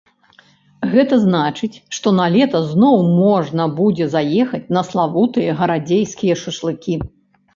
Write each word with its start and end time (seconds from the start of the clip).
Гэта 0.93 1.15
значыць, 1.25 1.75
што 1.97 2.13
налета 2.19 2.61
зноў 2.71 2.97
можна 3.19 3.67
будзе 3.79 4.07
заехаць 4.15 4.63
на 4.77 4.83
славутыя 4.89 5.51
гарадзейскія 5.63 6.39
шашлыкі. 6.45 6.95